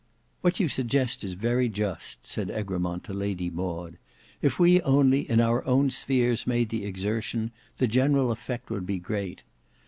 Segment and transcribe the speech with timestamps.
[0.41, 3.99] "What you suggest is very just," said Egremont to Lady Maud.
[4.41, 8.97] "If we only in our own spheres made the exertion, the general effect would be
[8.97, 9.43] great.